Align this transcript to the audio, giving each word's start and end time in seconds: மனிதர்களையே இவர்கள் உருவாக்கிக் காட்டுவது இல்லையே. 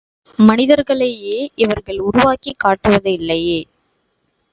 மனிதர்களையே 0.39 1.51
இவர்கள் 1.55 1.99
உருவாக்கிக் 1.99 2.59
காட்டுவது 2.59 3.11
இல்லையே. 3.13 3.59